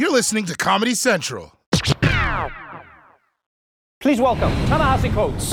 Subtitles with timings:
[0.00, 1.52] You're listening to Comedy Central.
[4.00, 5.50] Please welcome Ta-Nehisi Coates.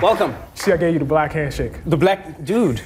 [0.00, 0.36] Welcome.
[0.54, 1.72] See, I gave you the black handshake.
[1.84, 2.80] The black dude.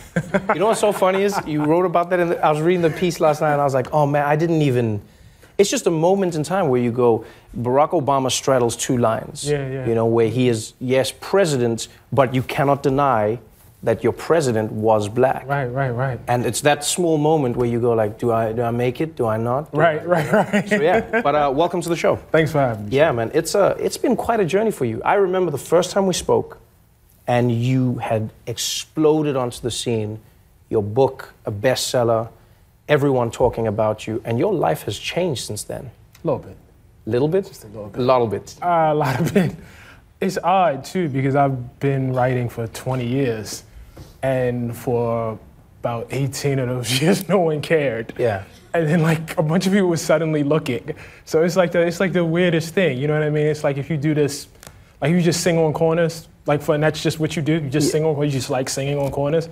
[0.55, 2.19] you know what's so funny is you wrote about that.
[2.19, 4.25] In the, I was reading the piece last night, and I was like, oh man,
[4.25, 5.03] I didn't even.
[5.61, 7.27] It's just a moment in time where you go.
[7.55, 9.47] Barack Obama straddles two lines.
[9.47, 9.87] Yeah, yeah.
[9.87, 13.39] You know where he is yes president, but you cannot deny
[13.83, 15.47] that your president was black.
[15.47, 16.19] Right, right, right.
[16.29, 19.17] And it's that small moment where you go like, do I do I make it?
[19.17, 19.70] Do I not?
[19.70, 20.67] Do Right, right, right.
[20.69, 21.20] So yeah.
[21.20, 22.17] But uh, welcome to the show.
[22.17, 22.97] Thanks for having me.
[22.97, 23.31] Yeah, man.
[23.34, 25.03] It's uh, it's been quite a journey for you.
[25.05, 26.59] I remember the first time we spoke,
[27.27, 30.20] and you had exploded onto the scene.
[30.70, 32.31] Your book, a bestseller,
[32.91, 35.91] everyone talking about you, and your life has changed since then.
[36.23, 36.57] A little bit.
[37.07, 37.47] Little bit.
[37.47, 38.01] Just a little bit.
[38.01, 38.57] A little bit.
[38.61, 39.57] Uh, a lot of it.
[40.21, 43.64] It's odd too because I've been writing for 20 years,
[44.23, 45.39] and for
[45.81, 48.12] about 18 of those years, no one cared.
[48.19, 48.45] Yeah.
[48.75, 50.95] And then like a bunch of people were suddenly looking.
[51.25, 52.98] So it's like the it's like the weirdest thing.
[52.98, 53.47] You know what I mean?
[53.47, 54.47] It's like if you do this,
[55.01, 57.55] like you just sing on corners, like for and that's just what you do.
[57.55, 59.48] You just sing on you just like singing on corners.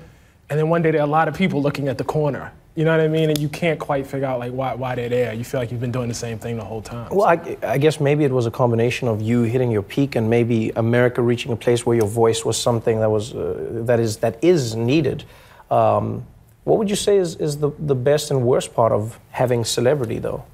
[0.50, 2.52] And then one day there are a lot of people looking at the corner.
[2.78, 3.28] You know what I mean?
[3.28, 5.32] And you can't quite figure out like why why they're there.
[5.34, 7.08] You feel like you've been doing the same thing the whole time.
[7.10, 10.30] Well, I, I guess maybe it was a combination of you hitting your peak and
[10.30, 14.18] maybe America reaching a place where your voice was something that was uh, that is
[14.18, 15.24] that is needed.
[15.72, 16.24] Um,
[16.62, 20.20] what would you say is, is the, the best and worst part of having celebrity,
[20.20, 20.44] though?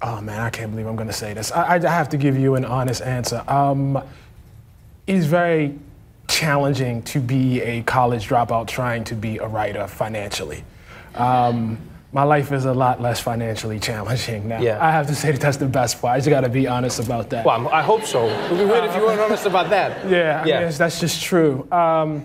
[0.00, 1.50] Oh man, I can't believe I'm going to say this.
[1.50, 3.42] I, I have to give you an honest answer.
[3.48, 4.00] Um,
[5.04, 5.76] it's very
[6.38, 10.62] challenging to be a college dropout trying to be a writer financially.
[11.16, 11.78] Um,
[12.12, 14.60] my life is a lot less financially challenging now.
[14.60, 14.78] Yeah.
[14.84, 16.14] I have to say that that's the best part.
[16.14, 17.44] I just got to be honest about that.
[17.44, 18.26] Well, I'm- I hope so.
[18.28, 20.08] It would be weird if you weren't honest about that.
[20.08, 20.60] Yeah, I Yeah.
[20.60, 21.66] mean, that's just true.
[21.72, 22.24] Um,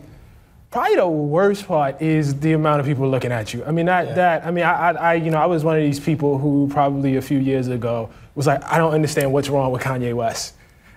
[0.70, 3.64] probably the worst part is the amount of people looking at you.
[3.66, 5.82] I mean, that, that I mean, I, I, I, you know, I was one of
[5.82, 9.72] these people who probably a few years ago was like, I don't understand what's wrong
[9.72, 10.54] with Kanye West.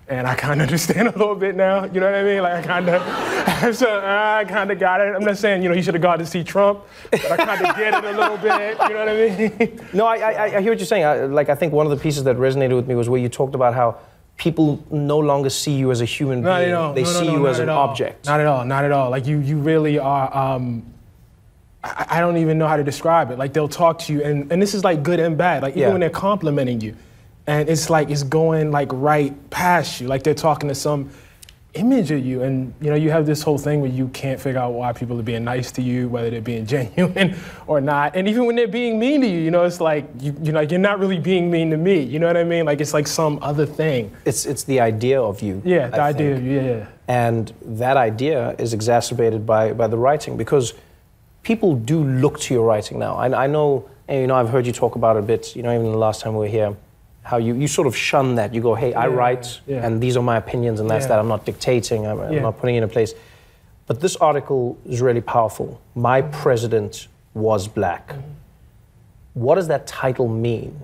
[0.08, 1.84] And I kind of understand a little bit now.
[1.84, 2.42] You know what I mean?
[2.42, 5.14] Like I kind of, so I kind of got it.
[5.16, 6.80] I'm not saying you know he should have gone to see Trump,
[7.10, 8.78] but I kind of get it a little bit.
[8.82, 9.80] You know what I mean?
[9.92, 11.04] No, I, I, I hear what you're saying.
[11.04, 13.28] I, like, I think one of the pieces that resonated with me was where you
[13.28, 13.96] talked about how
[14.36, 16.70] people no longer see you as a human Not being.
[16.70, 16.92] at all.
[16.92, 17.88] They No, no, see no, you as an all.
[17.88, 18.26] object.
[18.26, 18.64] Not at all.
[18.64, 19.10] Not at all.
[19.10, 20.36] Like you, you really are.
[20.36, 20.84] Um,
[21.82, 23.38] I, I don't even know how to describe it.
[23.38, 25.62] Like they'll talk to you, and, and this is like good and bad.
[25.62, 25.90] Like even Yeah.
[25.92, 26.94] when they're complimenting you,
[27.46, 30.08] and it's like it's going like right past you.
[30.08, 31.10] Like they're talking to some
[31.74, 34.60] image of you, and you know you have this whole thing where you can't figure
[34.60, 37.36] out why people are being nice to you, whether they're being genuine
[37.66, 38.16] or not.
[38.16, 40.70] And even when they're being mean to you, you know it's like you, you're like
[40.70, 42.00] you're not really being mean to me.
[42.00, 42.64] You know what I mean?
[42.64, 44.14] Like it's like some other thing.
[44.24, 45.62] It's, it's the idea of you.
[45.64, 46.36] Yeah, the I idea.
[46.36, 46.46] think.
[46.46, 46.86] Yeah.
[47.08, 50.74] And that idea is exacerbated by, by the writing because
[51.44, 53.14] people do look to your writing now.
[53.14, 55.62] I, I know, and, you know, I've heard you talk about it a bit, you
[55.62, 56.76] know, even the last time we were here,
[57.26, 58.54] how you, you sort of shun that.
[58.54, 59.84] You go, hey, I Yeah, write, yeah.
[59.84, 61.08] and these are my opinions, and that's Yeah.
[61.08, 61.18] that.
[61.18, 63.14] I'm not dictating, I'm, I'm not putting it in a place.
[63.88, 65.80] But this article is really powerful.
[65.94, 68.08] My president was black.
[68.08, 68.20] Mm-hmm.
[69.34, 70.80] What does that title mean?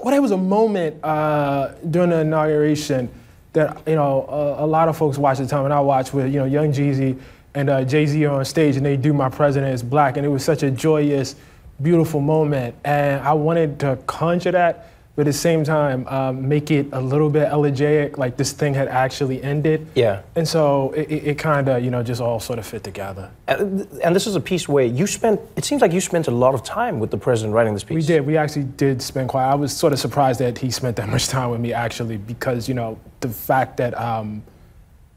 [0.00, 3.08] Well, there was a moment uh, during the inauguration
[3.52, 6.12] that you know a, a lot of folks watched at the time, and I watched
[6.14, 7.18] with you know Young Jeezy
[7.54, 10.28] and uh, Jay Z on stage, and they do "My President Is Black," and it
[10.28, 11.34] was such a joyous,
[11.80, 16.70] beautiful moment, and I wanted to conjure that, but at the same time um, make
[16.70, 19.84] it a little bit elegiac, like this thing had actually ended.
[19.96, 20.22] Yeah.
[20.36, 23.28] And so it, it, it kind of you know just all sort of fit together.
[23.48, 26.30] And, and this is a piece where you spent, it seems like you spent a
[26.30, 27.96] lot of time with the president writing this piece.
[27.96, 28.24] We did.
[28.24, 29.50] We actually did spend quite.
[29.50, 32.68] I was sort of surprised that he spent that much time with me, actually, because
[32.68, 34.44] you know the fact that um,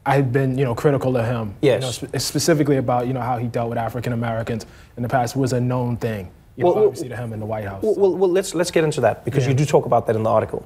[0.04, 1.54] I had been you know critical of him.
[1.62, 1.80] Yes.
[1.80, 5.08] You know, spe- specifically about you know how he dealt with African Americans in the
[5.08, 6.28] past was a known thing.
[6.56, 7.82] You know, Well, well, to him in the White House.
[7.82, 9.50] Well, well, well, let's let's get into that because Yeah.
[9.50, 10.64] you do talk about that in the article.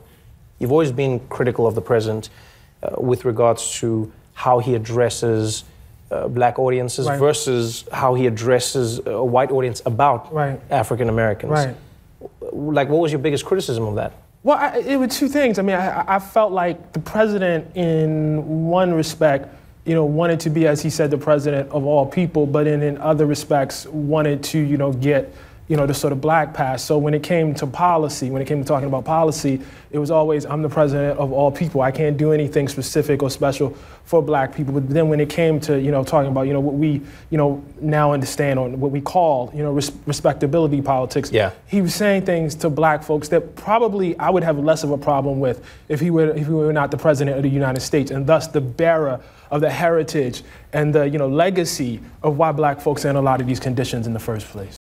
[0.59, 2.29] You've always been critical of the president
[2.83, 5.65] uh, with regards to how he addresses
[6.11, 7.19] uh, black audiences Right.
[7.19, 10.61] versus how he addresses a white audience about Right.
[10.71, 11.53] African Americans.
[11.53, 11.75] Right.
[12.53, 14.13] Like, what was your biggest criticism of that?
[14.43, 15.59] Well, I, it was two things.
[15.59, 19.49] I mean, I, I felt like the president, in one respect,
[19.85, 22.83] you know, wanted to be, as he said, the president of all people, but in,
[22.83, 25.33] in other respects, wanted to, you know, get
[25.69, 26.85] you know, the sort of black past.
[26.87, 29.61] So when it came to policy, when it came to talking about policy,
[29.91, 31.81] it was always, I'm the president of all people.
[31.81, 34.75] I can't do anything specific or special for black people.
[34.75, 37.39] But then when it came to, you know, talking about, you know, what we, you
[37.39, 41.51] know, now understand or what we call, you know, res- respectability politics, Yeah.
[41.67, 44.99] he was saying things to black folks that probably I would have less of a
[44.99, 48.13] problem with if he were, if he were not the president of the United States
[48.13, 49.21] and thus the bearer
[49.51, 50.43] of the heritage
[50.73, 53.59] and the, you know, legacy of why black folks are in a lot of these
[53.61, 54.77] conditions in the first place.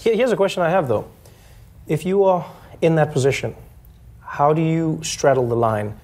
[0.00, 1.06] Here- Here's a question I have though.
[1.88, 2.44] If you are
[2.82, 3.54] in that position,
[4.20, 5.94] how do you straddle the line,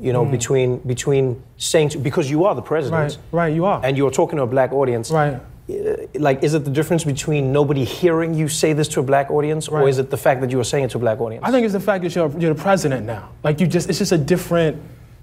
[0.00, 3.18] you know, between between saying to, because you are the president.
[3.32, 3.80] Right, right, you are.
[3.84, 5.34] and you're talking to a black audience, Right.
[5.34, 9.30] uh, Like, is it the difference between nobody hearing you say this to a black
[9.30, 11.44] audience, or is it the fact that you are saying it to a black audience?
[11.46, 13.30] I think it's the fact that you're, you're the president now.
[13.42, 14.76] Like you just, it's just a different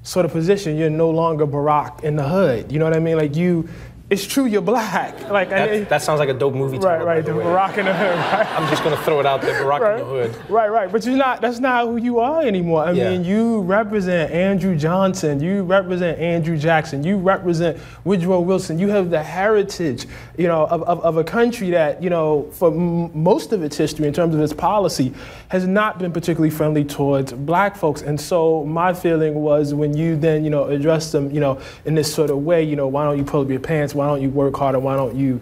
[0.03, 0.77] sort of position.
[0.77, 2.71] You're no longer Barack in the hood.
[2.71, 3.17] You know what I mean?
[3.17, 3.69] Like you,
[4.09, 5.29] it's true you're black.
[5.29, 7.05] Like that, it- that sounds like a dope movie title.
[7.05, 7.31] right, right, the.
[7.31, 8.09] Barack in the hood.
[8.39, 8.47] Right.
[8.59, 10.49] I'm just gonna throw it out there, Barack in the hood.
[10.49, 10.91] Right, right.
[10.91, 12.83] But you're not that's not who you are anymore.
[12.85, 13.11] I Yeah.
[13.11, 18.79] mean, you represent Andrew Johnson, you represent Andrew Jackson, you represent Woodrow Wilson.
[18.79, 20.05] You have the heritage,
[20.37, 23.77] you know, of, of, of a country that, you know, for m- most of its
[23.77, 25.13] history in terms of its policy
[25.49, 28.01] has not been particularly friendly towards black folks.
[28.01, 31.93] And so my feeling was when you then, you know, address them, you know, in
[31.95, 33.93] this sort of way, you know, why don't you pull up your pants?
[33.99, 34.79] Why don't you work harder?
[34.79, 35.41] Why don't you,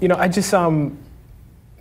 [0.00, 0.96] you know, I just um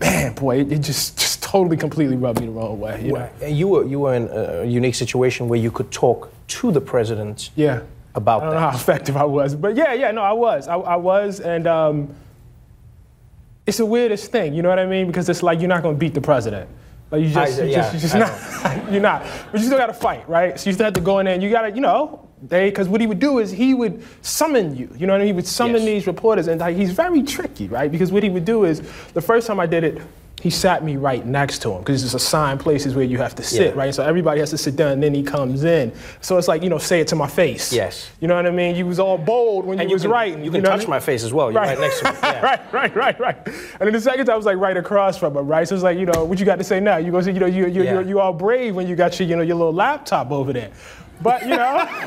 [0.02, 3.02] man, boy, it, it just just totally completely rubbed me the wrong way.
[3.06, 3.30] You know?
[3.42, 6.30] And You were you were in a unique situation where you could talk
[6.60, 7.80] to the president Yeah.
[8.16, 8.60] about I don't that.
[8.60, 11.66] know how effective I was, but yeah, yeah, no, I was, I, I was, and
[11.68, 12.14] um,
[13.66, 15.08] it's the weirdest thing, you know what I mean?
[15.08, 16.68] Because it's like you're not gonna beat the president.
[17.12, 19.26] Like you just, I- you yeah, just, you're just not, you're not.
[19.52, 20.60] But you still gotta fight, right?
[20.60, 22.88] So you still have to go in there and you gotta, you know, they, because
[22.88, 24.90] what he would do is he would summon you.
[24.96, 25.28] You know what I mean?
[25.28, 25.86] He would summon Yes.
[25.86, 27.92] these reporters, and like he's very tricky, right?
[27.92, 28.82] Because what he would do is
[29.14, 30.02] the first time I did it.
[30.42, 33.44] He sat me right next to him because it's assigned places where you have to
[33.44, 33.80] sit, Yeah.
[33.82, 33.94] right?
[33.94, 35.92] So everybody has to sit down, and then he comes in.
[36.22, 37.74] So it's like you know, say it to my face.
[37.74, 38.10] Yes.
[38.22, 38.76] You know what I mean?
[38.76, 40.46] You was all bold when And you you was can, writing.
[40.46, 40.90] you can know touch I mean?
[40.92, 41.52] my face as well.
[41.52, 42.18] You're right, next to me.
[42.24, 42.42] Yeah.
[42.42, 43.38] right, right, right, right.
[43.48, 45.68] And then the second time I was like right across from him, right?
[45.68, 46.98] So it's like, you know, what you got to say now?
[46.98, 48.00] You go say, you know, you you Yeah.
[48.00, 50.70] you you all brave when you got your, you know, your little laptop over there.
[51.22, 51.86] But you know,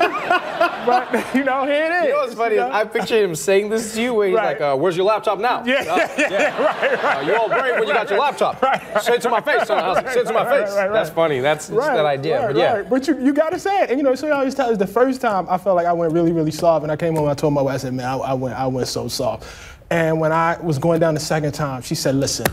[0.85, 2.03] but you know, here it is.
[2.05, 2.55] You know what's funny?
[2.55, 2.71] you know?
[2.71, 4.59] I picture him saying this to you where he's Right.
[4.59, 7.17] like, uh, "Where's your laptop now?" Yeah, Uh, yeah, yeah, right, right.
[7.17, 8.61] Uh, you all brave when you got your laptop.
[8.61, 9.83] Right, Say it to my face, son.
[9.83, 10.73] I'll Say it to my face.
[10.73, 10.91] right, right.
[10.93, 11.39] That's funny.
[11.41, 12.39] That's that idea.
[12.39, 12.89] Right, but yeah, right.
[12.89, 13.89] But you, you got to say it.
[13.91, 15.93] And you know, so I always tell us the first time I felt like I
[15.93, 16.83] went really, really soft.
[16.83, 18.55] And I came home and I told my wife, I said, man, I, I went,
[18.55, 19.45] I went so soft.
[19.91, 22.47] And when I was going down the second time, she said, listen,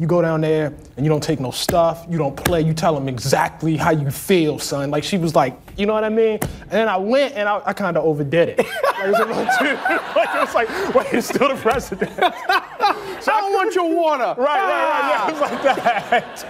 [0.00, 2.94] you go down there and you don't take no stuff, you don't play, you tell
[2.94, 4.92] them exactly how you feel, son.
[4.92, 6.38] Like she was like, you know what I mean?
[6.62, 8.58] And then I went and I, I kind of overdid it.
[8.58, 8.68] Like,
[9.04, 9.74] it was a little too,
[10.16, 12.12] like it was like, wait, it's still the president.
[13.20, 14.40] So I don't want your water.
[14.40, 15.08] Right, right, right.
[15.10, 15.62] Yeah, it was like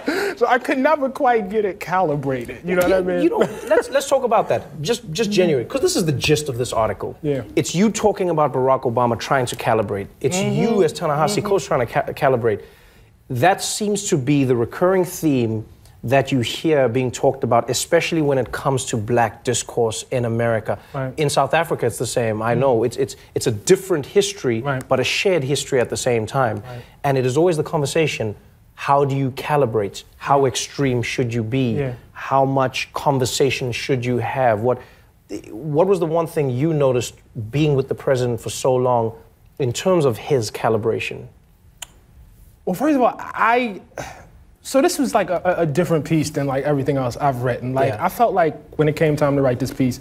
[0.05, 0.39] that.
[0.39, 2.59] So I could never quite get it calibrated.
[2.63, 3.23] You know what I mean?
[3.23, 3.37] You know,
[3.67, 4.79] let's let's talk about that.
[4.81, 7.17] Just just genuine, because this is the gist of this article.
[7.23, 7.43] Yeah.
[7.57, 10.07] It's you talking about Barack Obama trying to calibrate.
[10.21, 10.61] It's Mm-hmm.
[10.61, 12.61] you as Ta-Nehisi Coates trying to ca- calibrate.
[13.29, 15.65] That seems to be the recurring theme
[16.03, 20.79] that you hear being talked about, especially when it comes to black discourse in America.
[20.93, 21.13] Right.
[21.17, 22.41] In South Africa, it's the same.
[22.41, 22.85] I know mm-hmm.
[22.85, 24.87] it's it's it's a different history, Right.
[24.87, 26.63] but a shared history at the same time.
[27.03, 28.35] And it is always the conversation:
[28.75, 30.03] How do you calibrate?
[30.17, 31.73] How extreme should you be?
[31.73, 31.93] Yeah.
[32.13, 34.59] how much conversation should you have?
[34.59, 34.81] What,
[35.51, 37.13] what was the one thing you noticed
[37.49, 39.13] being with the president for so long
[39.57, 41.27] in terms of his calibration?
[42.69, 43.81] Well, first of all, I.
[44.61, 47.73] So this was like a, a different piece than like everything else I've written.
[47.73, 48.05] Like Yeah.
[48.05, 49.99] I felt like when it came time to write this piece,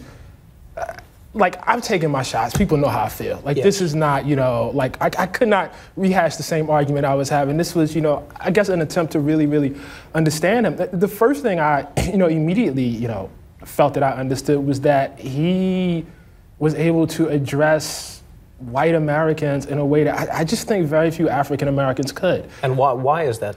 [0.77, 0.93] uh,
[1.33, 2.55] like I've taken my shots.
[2.55, 3.41] People know how I feel.
[3.43, 7.07] Like this is not, you know, like I, I could not rehash the same argument
[7.07, 7.57] I was having.
[7.57, 9.75] This was, you know, I guess an attempt to really, really
[10.15, 10.77] understand him.
[10.93, 13.31] The first thing I, you know, immediately, you know,
[13.65, 16.05] felt that I understood was that he
[16.59, 18.18] was able to address
[18.59, 22.49] white Americans in a way that I, I just think very few African Americans could.
[22.63, 23.57] And why, why is that?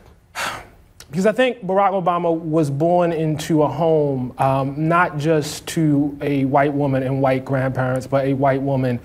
[1.10, 6.46] Because I think Barack Obama was born into a home, um, not just to a
[6.46, 8.98] white woman and white grandparents, but a white woman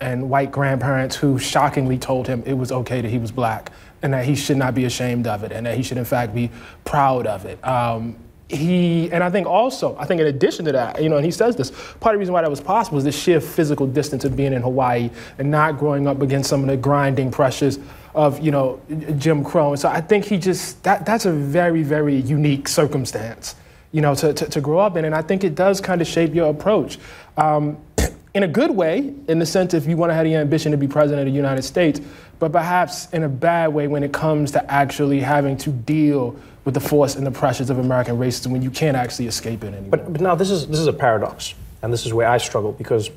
[0.00, 4.14] and white grandparents who shockingly told him it was okay that he was black and
[4.14, 6.50] that he should not be ashamed of it and that he should, in fact, be
[6.84, 7.62] proud of it.
[7.66, 8.16] Um,
[8.48, 11.30] he, and I think also, I think in addition to that, you know, and he
[11.30, 14.24] says this, part of the reason why that was possible is the sheer physical distance
[14.24, 17.78] of being in Hawaii and not growing up against some of the grinding pressures
[18.14, 18.80] of, you know,
[19.18, 19.72] Jim Crow.
[19.72, 23.54] And so I think he just, that, that's a very, very unique circumstance,
[23.92, 25.04] you know, to, to, to grow up in.
[25.04, 26.98] And I think it does kind of shape your approach.
[27.36, 27.76] Um,
[28.34, 30.78] in a good way, in the sense if you want to have the ambition to
[30.78, 32.00] be president of the United States,
[32.38, 36.34] but perhaps in a bad way when it comes to actually having to deal
[36.68, 39.68] with the force and the pressures of American racism when you can't actually escape it
[39.68, 39.88] anymore.
[39.88, 42.72] But, but now this is this is a paradox, and this is where I struggle
[42.72, 43.10] because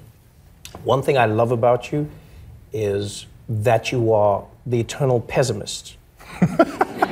[0.85, 2.09] one thing I love about you
[2.71, 5.97] is that you are the eternal pessimist.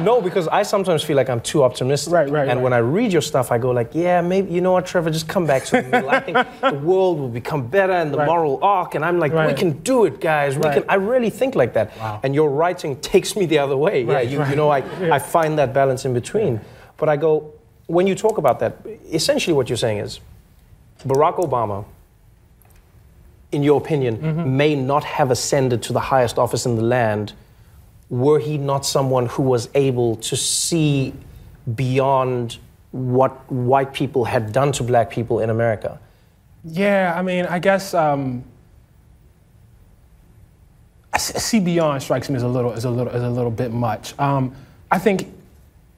[0.00, 2.12] no, because I sometimes feel like I'm too optimistic.
[2.12, 2.62] Right, right, And right.
[2.64, 5.28] when I read your stuff, I go like, yeah, maybe you know what, Trevor, just
[5.28, 6.10] come back to the middle.
[6.10, 8.26] I think the world will become better and the Right.
[8.26, 10.56] moral arc, and I'm like, we can do it, guys.
[10.56, 10.74] We Right.
[10.74, 10.84] can.
[10.88, 11.96] I really think like that.
[11.98, 12.20] Wow.
[12.22, 14.04] And your writing takes me the other way.
[14.04, 15.14] Right, yeah, you, you know, I, Yeah.
[15.14, 16.60] I find that balance in between.
[16.96, 17.52] But I go,
[17.86, 18.76] when you talk about that,
[19.12, 20.20] essentially what you're saying is
[21.06, 21.84] Barack Obama,
[23.52, 24.56] in your opinion, Mm-hmm.
[24.56, 27.32] may not have ascended to the highest office in the land
[28.10, 31.12] were he not someone who was able to see
[31.74, 32.58] beyond
[32.90, 36.00] what white people had done to black people in America.
[36.64, 38.44] Yeah, I mean, I guess um,
[41.16, 44.18] see beyond strikes me as a little as a little as a little bit much.
[44.18, 44.54] Um,
[44.90, 45.28] I think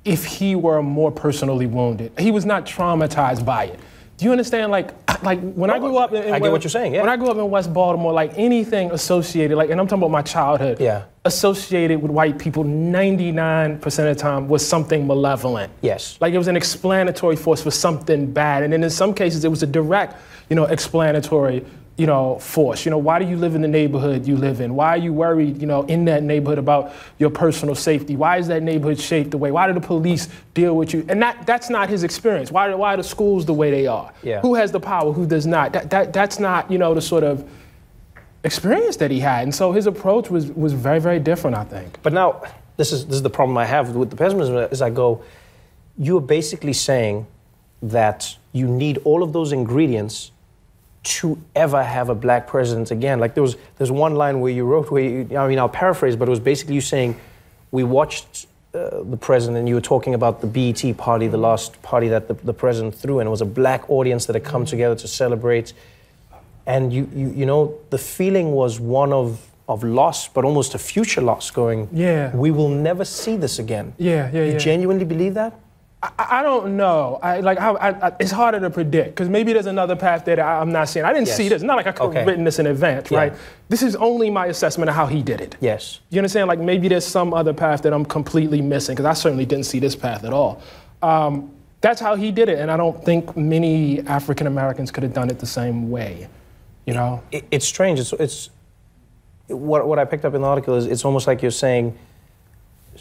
[0.05, 3.81] if he were more personally wounded, he was not traumatized by it.
[4.21, 4.71] Do you understand?
[4.71, 4.91] Like,
[5.23, 7.01] like when I grew up, in, I get West- what you're saying, yeah.
[7.01, 10.11] When I grew up in West Baltimore, like anything associated, like, and I'm talking about
[10.11, 11.05] my childhood, Yeah.
[11.25, 15.73] associated with white people, 99% of the time was something malevolent.
[15.81, 16.19] Yes.
[16.21, 18.63] Like it was an explanatory force for something bad.
[18.63, 20.17] And then in some cases, it was a direct,
[20.51, 21.65] you know, explanatory,
[22.01, 22.87] you know, force.
[22.87, 24.75] You know, why do you live in the neighborhood you live in?
[24.75, 28.17] Why are you worried, you know, in that neighborhood about your personal safety?
[28.17, 29.51] Why is that neighborhood shaped the way?
[29.51, 31.05] Why do the police deal with you?
[31.11, 32.51] And that, that's not his experience.
[32.51, 34.11] Why, why are the schools the way they are?
[34.23, 34.41] Yeah.
[34.41, 35.13] Who has the power?
[35.13, 35.75] Who does not?
[35.75, 37.47] That, that, that's not, you know, the sort of
[38.45, 39.43] experience that he had.
[39.43, 41.99] And so his approach was, was very, very different, I think.
[42.03, 42.43] But now,
[42.79, 45.23] this is, this is the problem I have with the pessimism is I go,
[45.99, 47.27] you're basically saying
[47.83, 50.33] that you need all of those ingredients
[51.03, 53.19] to ever have a black president again.
[53.21, 56.17] Like there was there's one line where you wrote where you, I mean I'll paraphrase,
[56.17, 57.19] but it was basically you saying
[57.71, 61.81] we watched uh, the president and you were talking about the BET party, the last
[61.83, 64.65] party that the, the president threw, and it was a black audience that had come
[64.65, 65.73] together to celebrate.
[66.67, 70.79] And you, you you know the feeling was one of of loss, but almost a
[70.79, 71.51] future loss.
[71.51, 72.35] Going, Yeah.
[72.37, 73.95] we will never see this again.
[73.99, 74.59] Yeah, yeah, You yeah.
[74.59, 75.53] genuinely believe that?
[76.03, 77.19] I, I don't know.
[77.23, 80.61] I like I, I, it's harder to predict because maybe there's another path that I,
[80.61, 81.05] I'm not seeing.
[81.05, 81.37] I didn't Yes.
[81.37, 81.57] see this.
[81.57, 83.19] It's not like I could have written this in advance, Yeah.
[83.19, 83.33] right?
[83.69, 85.57] This is only my assessment of how he did it.
[85.61, 86.01] Yes.
[86.09, 86.49] You understand?
[86.49, 89.79] Like maybe there's some other path that I'm completely missing because I certainly didn't see
[89.79, 90.63] this path at all.
[91.03, 91.51] Um,
[91.83, 95.31] that's how he did it, and I don't think many African Americans could have done
[95.31, 96.29] it the same way.
[96.87, 97.23] You know?
[97.31, 97.99] it, it's strange.
[98.01, 98.51] It's, it's
[99.49, 101.97] what, what I picked up in the article is it's almost like you're saying,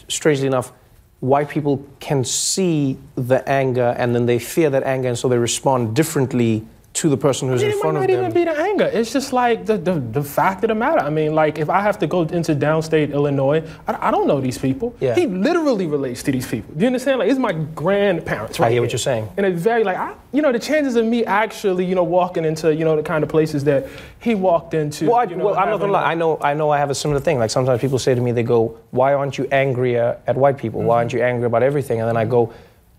[0.08, 0.72] strangely enough,
[1.20, 5.38] white people can see the anger and then they fear that anger and so they
[5.38, 6.66] respond differently
[7.00, 8.10] to the person who's in it might of not them.
[8.10, 8.84] even be the anger.
[8.84, 11.00] It's just like the, the, the fact of the matter.
[11.00, 14.38] I mean, like if I have to go into downstate Illinois, I, I don't know
[14.38, 14.94] these people.
[15.00, 15.14] Yeah.
[15.14, 16.74] He literally relates to these people.
[16.74, 17.20] Do you understand?
[17.20, 18.60] Like it's my grandparents.
[18.60, 19.30] Right hear what you're saying.
[19.38, 22.44] And it's very like, I, you know, the chances of me actually, you know, walking
[22.44, 23.86] into, you know, the kind of places that
[24.20, 25.06] he walked into.
[25.06, 26.12] Well, I, you know, well, I'm not gonna lie.
[26.12, 26.68] I know, I know.
[26.68, 27.38] I have a similar thing.
[27.38, 30.82] Like sometimes people say to me, they go, "Why aren't you angrier at white people?
[30.82, 30.98] Why mm-hmm.
[30.98, 32.52] aren't you angry about everything?" And then I go,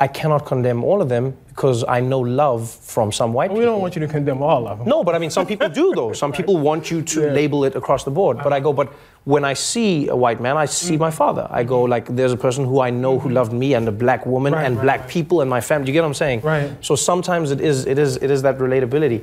[0.05, 2.62] "I cannot condemn all of them because I know love
[2.96, 3.58] from some white people.
[3.58, 4.88] We people." don't want you to condemn all of them.
[4.93, 6.12] No, but I mean, some people do though.
[6.24, 7.31] Some people want you to Yeah.
[7.39, 8.36] label it across the board.
[8.46, 8.88] But I go, but
[9.34, 11.46] when I see a white man, I see my father.
[11.60, 14.22] I go like, there's a person who I know who loved me, and a black
[14.25, 15.10] woman, Right, and right, black right.
[15.17, 15.86] people, and my family.
[15.86, 16.39] Do you get what I'm saying?
[16.41, 16.70] Right.
[16.88, 19.20] So sometimes it is, it is, it is that relatability.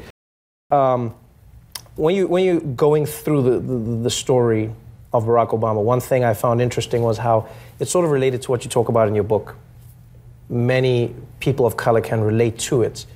[0.71, 1.15] Um,
[1.97, 4.71] when you when you're going through the, the the story
[5.13, 7.37] of Barack Obama, one thing I found interesting was how
[7.81, 9.57] it's sort of related to what you talk about in your book
[10.49, 13.07] many people of color can relate to it.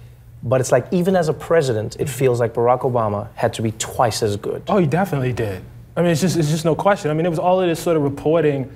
[0.42, 2.06] But it's like, even as a president, it mm-hmm.
[2.06, 4.62] feels like Barack Obama had to be twice as good.
[4.68, 5.62] Oh, he definitely did.
[5.96, 7.10] I mean, it's just, it's just no question.
[7.10, 8.70] I mean, it was all of this sort of reporting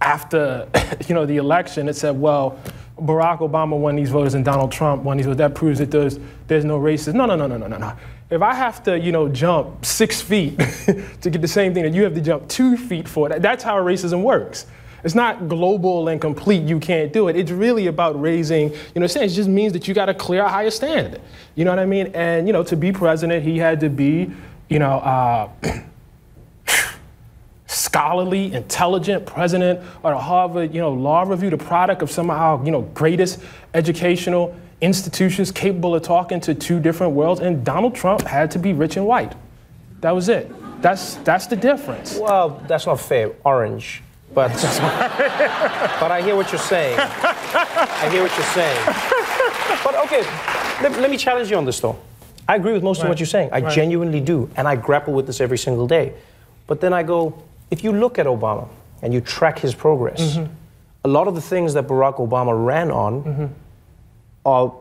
[0.00, 0.68] after,
[1.08, 1.88] you know, the election.
[1.88, 2.58] It said, well,
[2.98, 5.38] Barack Obama won these voters and Donald Trump won these voters.
[5.38, 7.14] That proves that there's, there's no racism.
[7.14, 7.92] No, no, no, no, no, no, no.
[8.28, 10.58] If I have to, you know, jump six feet
[11.20, 13.64] to get the same thing that you have to jump two feet for, that, that's
[13.64, 14.66] how racism works.
[15.02, 17.36] It's not global and complete, you can't do it.
[17.36, 20.48] It's really about raising, you know, it just means that you got to clear a
[20.48, 21.20] higher standard.
[21.54, 22.08] You know what I mean?
[22.14, 24.30] And, you know, to be president, he had to be,
[24.68, 25.48] you know, uh,
[27.66, 32.36] scholarly, intelligent president of the Harvard, you know, Law Review, the product of some of
[32.36, 33.40] our, you know, greatest
[33.74, 37.40] educational institutions capable of talking to two different worlds.
[37.40, 39.34] And Donald Trump had to be rich and white.
[40.00, 40.50] That was it.
[40.82, 42.16] That's that's the difference.
[42.16, 43.32] Well, that's not fair.
[43.44, 44.02] Orange.
[44.32, 44.52] But,
[46.00, 46.96] but I hear what you're saying.
[46.98, 48.86] I hear what you're saying.
[49.84, 50.22] But okay,
[50.82, 51.98] let, let me challenge you on this though.
[52.48, 53.50] I agree with most of what you're saying.
[53.52, 53.72] I Right.
[53.72, 54.48] genuinely do.
[54.56, 56.14] And I grapple with this every single day.
[56.66, 58.68] But then I go, if you look at Obama
[59.02, 60.52] and you track his progress, Mm-hmm.
[61.04, 63.46] a lot of the things that Barack Obama ran on Mm-hmm.
[64.46, 64.72] are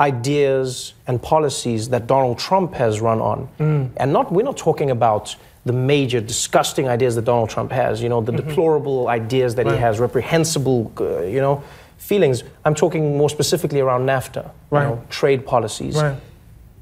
[0.00, 3.48] ideas and policies that Donald Trump has run on.
[3.58, 3.90] Mm.
[3.96, 8.08] And not we're not talking about the major disgusting ideas that Donald Trump has, you
[8.08, 9.80] know, the deplorable ideas that he Mm-hmm.
[9.80, 11.62] Has, reprehensible, uh, you know,
[11.96, 12.44] feelings.
[12.66, 14.82] I'm talking more specifically around NAFTA, Right.
[14.82, 15.96] you know, trade policies.
[15.96, 16.16] Right.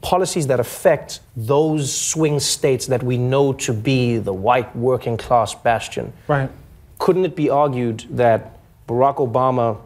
[0.01, 5.55] Policies that affect those swing states that we know to be the white working class
[5.55, 6.51] bastion Right.
[6.99, 8.57] couldn't it be argued that
[8.89, 9.77] Barack Obama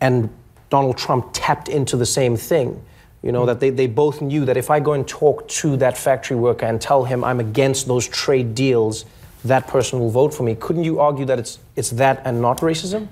[0.00, 0.30] and
[0.70, 2.82] Donald Trump tapped into the same thing?
[3.22, 5.98] You know, that they, they both knew that if I go and talk to that
[5.98, 9.04] factory worker and tell him I'm against those trade deals,
[9.44, 10.54] that person will vote for me.
[10.54, 13.08] Couldn't you argue that it's, it's that and not racism?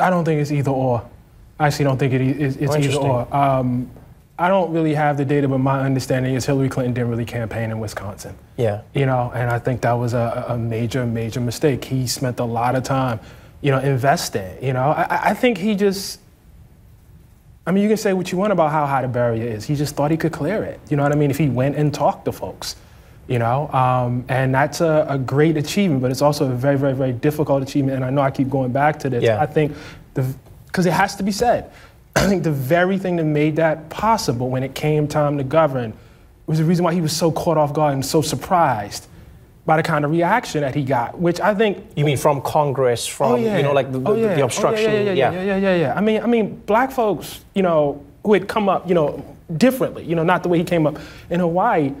[0.00, 1.08] I don't think it's either or.
[1.58, 3.34] I actually don't think it is, it's Oh, either or.
[3.34, 3.90] Um,
[4.38, 7.70] I don't really have the data, but my understanding is Hillary Clinton didn't really campaign
[7.70, 8.34] in Wisconsin.
[8.56, 8.80] Yeah.
[8.94, 11.84] You know, and I think that was a, a major, major mistake.
[11.84, 13.20] He spent a lot of time,
[13.60, 14.64] you know, invest in.
[14.64, 16.20] You know, I, I- think he just.
[17.66, 19.64] I mean, you can say what you want about how high the barrier is.
[19.64, 20.80] He just thought he could clear it.
[20.88, 21.30] You know what I mean?
[21.30, 22.74] If he went and talked to folks,
[23.28, 26.94] you know, um, and that's a, a great achievement, but it's also a very, very,
[26.94, 27.96] very difficult achievement.
[27.96, 29.22] And I know I keep going back to this.
[29.22, 29.40] Yeah.
[29.40, 29.76] I think
[30.14, 30.34] the
[30.66, 31.70] because it has to be said.
[32.16, 35.92] I think the very thing that made that possible when it came time to govern
[36.46, 39.06] was the reason why he was so caught off guard and so surprised
[39.66, 43.06] by the kind of reaction that he got, which I think You mean from Congress,
[43.06, 44.34] from, oh, you know, like the, oh, oh, yeah.
[44.34, 44.90] the Oh, obstruction?
[44.92, 45.94] yeah, yeah, yeah, yeah, yeah, yeah, yeah.
[45.94, 49.24] I mean, I mean, black folks, you know, who had come up, you know,
[49.56, 50.98] differently, you know, not the way he came up
[51.28, 51.92] in Hawaii,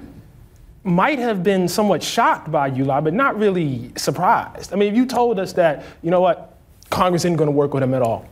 [0.84, 4.72] might have been somewhat shocked by Uli, but not really surprised.
[4.72, 6.56] I mean, if you told us that, you know what,
[6.88, 8.26] Congress isn't going to work with him at all.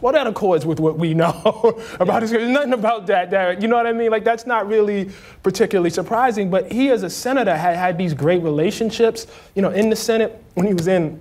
[0.00, 2.30] Well, that accords with what we know about his.
[2.30, 3.62] There's nothing about that, that.
[3.62, 4.10] You know what I mean?
[4.10, 5.10] Like that's not really
[5.42, 6.50] particularly surprising.
[6.50, 9.26] But he, as a senator, had had these great relationships.
[9.54, 11.20] You know, in the Senate when he was in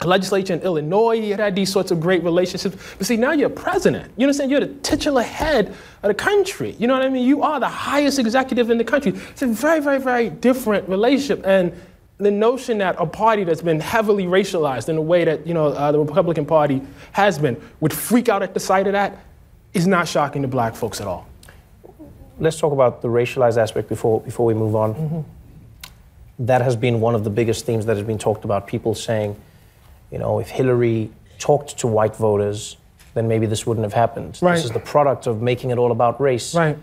[0.00, 2.76] the legislature in Illinois, he had had these sorts of great relationships.
[2.98, 4.12] But see, now you're president.
[4.16, 4.50] You understand?
[4.50, 6.76] You're the titular head of the country.
[6.78, 7.26] You know what I mean?
[7.26, 9.12] You are the highest executive in the country.
[9.30, 11.46] It's a very, very, very different relationship.
[11.46, 11.72] And
[12.18, 15.66] the notion that a party that's been heavily racialized in the way that you know
[15.68, 16.80] uh, the Republican Party
[17.12, 19.18] has been would freak out at the sight of that
[19.72, 21.26] is not shocking to black folks at all.
[22.38, 24.94] let's talk about the racialized aspect before before we move on.
[24.94, 25.20] Mm-hmm.
[26.46, 28.66] That has been one of the biggest themes that has been talked about.
[28.66, 29.36] People saying,
[30.10, 32.76] you know, if Hillary talked to white voters,
[33.14, 34.38] then maybe this wouldn't have happened.
[34.42, 34.56] Right.
[34.56, 36.54] This is the product of making it all about race.
[36.54, 36.76] Right.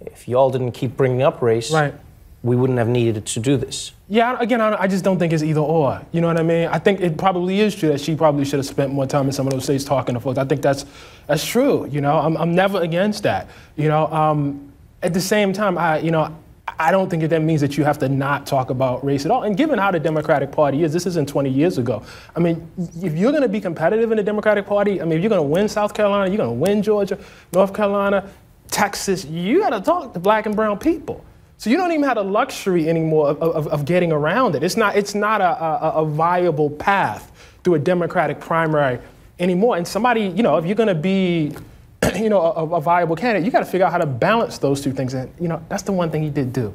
[0.00, 1.94] If y'all didn't keep bringing up race, Right.
[2.42, 3.92] We wouldn't have needed to do this.
[4.08, 6.00] Yeah, again, I just don't think it's either or.
[6.12, 6.68] You know what I mean?
[6.68, 9.32] I think it probably is true that she probably should have spent more time in
[9.32, 10.38] some of those states talking to folks.
[10.38, 10.86] I think that's
[11.26, 11.86] that's true.
[11.88, 13.48] You know, I'm, I'm never against that.
[13.76, 14.72] You know, um,
[15.02, 16.36] at the same time, I you know.
[16.78, 19.30] I don't think that that means that you have to not talk about race at
[19.30, 19.44] all.
[19.44, 22.04] And given how the Democratic Party is, this isn't 20 years ago.
[22.36, 22.70] I mean,
[23.02, 25.40] if you're going to be competitive in the Democratic Party, I mean, if you're going
[25.40, 27.18] to win South Carolina, you're going to win Georgia,
[27.52, 28.30] North Carolina,
[28.70, 31.24] Texas, you got to talk to black and brown people.
[31.58, 34.62] So you don't even have the luxury anymore of, of, of getting around it.
[34.62, 37.32] It's not, it's not a, a, a viable path
[37.64, 39.00] through a Democratic primary
[39.40, 39.76] anymore.
[39.76, 41.52] And somebody, you know, if you're going to be,
[42.16, 44.80] you know, a, a viable candidate, you got to figure out how to balance those
[44.80, 45.14] two things.
[45.14, 46.72] And, you know, that's the one thing he did do.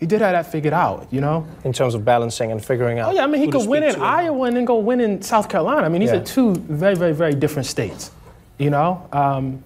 [0.00, 1.46] He did have that figured out, you know?
[1.62, 3.10] In terms of balancing and figuring out.
[3.10, 4.02] Oh, yeah, I mean, he could win in to.
[4.02, 5.86] Iowa and then go win in South Carolina.
[5.86, 6.16] I mean, these Yeah.
[6.18, 8.10] are two very, very, very different states,
[8.58, 9.08] you know?
[9.12, 9.62] Um,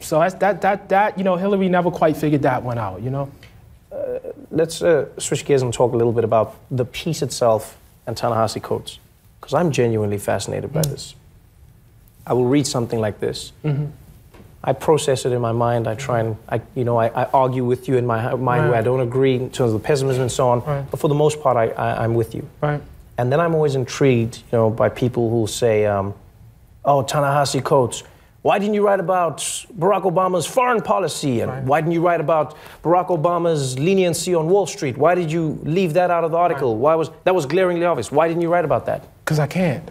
[0.00, 3.10] so that's, that, that, that, you know, Hillary never quite figured that one out, you
[3.10, 3.30] know?
[4.50, 8.62] Let's uh, switch gears and talk a little bit about the piece itself and Ta-Nehisi
[8.62, 8.98] Coates,
[9.40, 11.14] because I'm genuinely fascinated by this.
[12.26, 13.52] I will read something like this.
[14.64, 15.86] I process it in my mind.
[15.86, 18.78] I try and, I, you know, I, I argue with you in my mind where
[18.78, 20.60] I don't agree in terms of the pessimism and so on.
[20.64, 20.90] Right.
[20.90, 22.48] But for the most part, I, I, I'm with you.
[22.60, 22.80] Right.
[23.16, 26.14] And then I'm always intrigued, you know, by people who say, um,
[26.84, 28.02] "Oh, Ta-Nehisi Coates,
[28.46, 29.38] why didn't you write about
[29.76, 31.40] Barack Obama's foreign policy?
[31.40, 31.64] And Right.
[31.64, 32.54] why didn't you write about
[32.84, 34.96] Barack Obama's leniency on Wall Street?
[34.96, 36.76] Why did you leave that out of the article?
[36.76, 38.12] Why was that was glaringly obvious?
[38.12, 39.90] Why didn't you write about that?" Because I can't.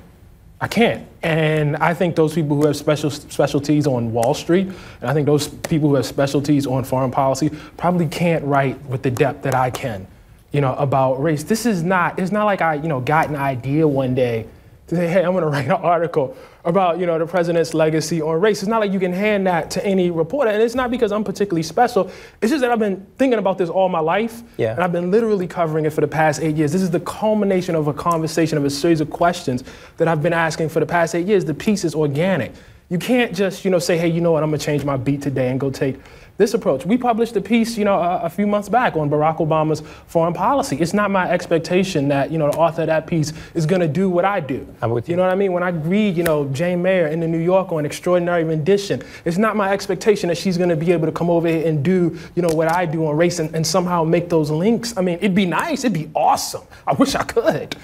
[0.62, 1.04] I can't.
[1.22, 4.68] And I think those people who have special specialties on Wall Street,
[5.02, 9.02] and I think those people who have specialties on foreign policy, probably can't write with
[9.02, 10.08] the depth that I can,
[10.54, 11.44] you know, about race.
[11.44, 12.18] This is not.
[12.18, 14.46] It's not like I, you know, got an idea one day
[14.88, 18.22] to say, hey, I'm going to write an article about, you know, the president's legacy
[18.22, 18.62] on race.
[18.62, 21.24] It's not like you can hand that to any reporter, and it's not because I'm
[21.24, 22.12] particularly special.
[22.42, 24.74] It's just that I've been thinking about this all my life, Yeah.
[24.74, 26.72] and I've been literally covering it for the past eight years.
[26.72, 29.64] This is the culmination of a conversation of a series of questions
[29.98, 31.46] that I've been asking for the past eight years.
[31.46, 32.52] The piece is organic.
[32.90, 35.22] You can't just, you know, say, hey, you know what, I'm gonna change my beat
[35.24, 35.96] today and go take
[36.38, 36.86] this approach.
[36.86, 40.34] We published a piece, you know, a, a, few months back on Barack Obama's foreign
[40.34, 40.78] policy.
[40.78, 43.88] It's not my expectation that, you know, the author of that piece is going to
[43.88, 44.68] do what I do.
[44.82, 45.14] I'm with you.
[45.14, 45.54] You know what I mean?
[45.54, 49.38] When I read, you know, Jane Mayer in the New Yorker on Extraordinary Rendition, it's
[49.38, 52.18] not my expectation that she's going to be able to come over here and do,
[52.36, 54.98] you know, what I do on race and, and somehow make those links.
[54.98, 55.86] I mean, it'd be nice.
[55.86, 56.64] It'd be awesome.
[56.86, 57.76] I wish I could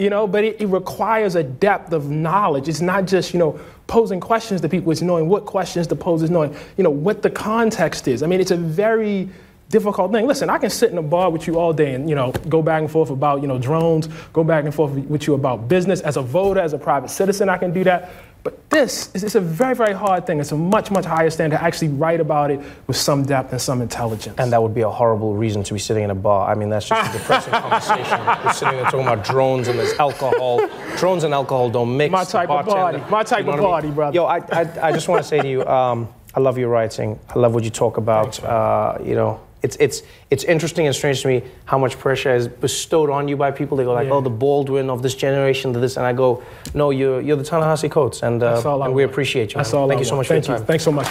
[0.00, 2.68] you know, but it, it, requires a depth of knowledge.
[2.68, 6.22] It's not just, you know, posing questions to people, it's knowing what questions to pose,
[6.22, 8.22] is knowing, you know, what the context is.
[8.22, 9.28] I mean, it's a very
[9.68, 10.26] difficult thing.
[10.26, 12.62] Listen, I can sit in a bar with you all day and, you know, go
[12.62, 16.00] back and forth about, you know, drones, go back and forth with you about business.
[16.00, 18.10] As a voter, as a private citizen, I can do that.
[18.42, 20.40] But this is a very, very hard thing.
[20.40, 23.60] It's a much, much higher standard to actually write about it with some depth and
[23.60, 24.36] some intelligence.
[24.38, 26.50] And that would be a horrible reason to be sitting in a bar.
[26.50, 28.18] I mean, that's just a depressing conversation.
[28.42, 30.66] You're sitting there talking about drones and there's alcohol.
[30.96, 32.10] Drones and alcohol don't mix.
[32.10, 33.02] My type of party.
[33.10, 33.94] My type you know of party, I mean?
[33.94, 34.14] brother.
[34.14, 37.18] Yo, I, I, I, just want to say to you, um, I love your writing.
[37.28, 38.36] I love what you talk about.
[38.36, 42.34] Thanks, uh, you know, it's it's it's interesting and strange to me how much pressure
[42.34, 43.76] is bestowed on you by people.
[43.76, 44.14] They go like, yeah.
[44.14, 46.42] "Oh, the Baldwin of this generation, this," and I go,
[46.74, 49.56] "No, you're you're the Ta-Nehisi Coates, and, uh, and we appreciate you.
[49.56, 49.88] That's all.
[49.88, 50.64] Thank I you so much Thank for your you.
[50.64, 50.66] time.
[50.66, 51.06] Thanks so much.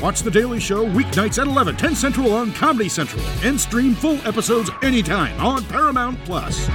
[0.00, 4.16] Watch The Daily Show weeknights at 11, 10 Central on Comedy Central, and stream full
[4.26, 6.68] episodes anytime on Paramount Plus.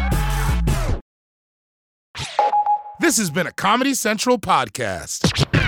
[2.99, 5.62] This has been a Comedy Central podcast.